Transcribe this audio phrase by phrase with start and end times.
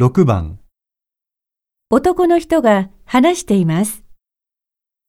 [0.00, 0.58] 6番
[1.90, 4.02] 男の人が話しています。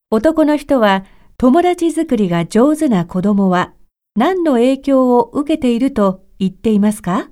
[0.09, 1.05] 男の人は
[1.37, 3.73] 友達作りが上手な子供は
[4.17, 7.30] 何の影響を受けていると言っていますか？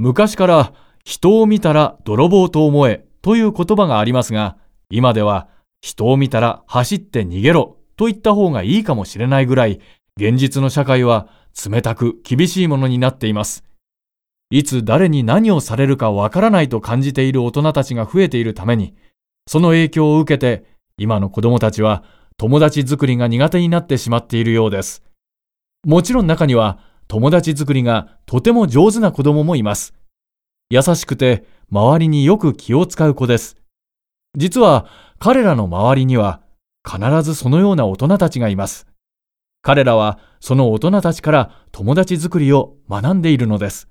[0.00, 0.72] 昔から
[1.04, 4.56] 人を見たら泥棒と思えという言葉がありますが、
[4.88, 5.48] 今では
[5.82, 9.78] 人を見たら走って逃げろと言った方がいいかもしれないぐらい、
[10.16, 11.28] 現実の社会は
[11.70, 13.62] 冷たく厳しいものになっています。
[14.48, 18.94] いつ誰に何をされるかわからないと感じている大人たちが増えているために、
[19.46, 20.64] その影響を受けて、
[20.96, 22.04] 今の子供たちは
[22.38, 25.04] 友達作りが苦手になってしまっているようです。
[25.84, 26.78] もちろん中には
[27.10, 29.94] 友達作りがとても上手な子供もいます。
[30.70, 33.56] 優しくて周りによく気を使う子です。
[34.36, 34.86] 実は
[35.18, 36.40] 彼らの周りには
[36.88, 38.86] 必ずそのような大人たちがいます。
[39.60, 43.88] 彼らはその大人たちから友達作りを学んでいるのです。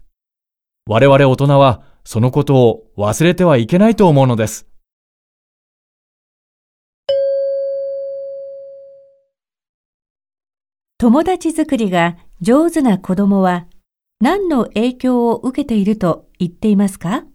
[0.88, 4.66] 我々大人はそのことを忘れてはいけないと思うのです。
[10.97, 13.67] 友達作りが上手な子供は
[14.21, 17.25] 何の影響を受けていると言っていますか？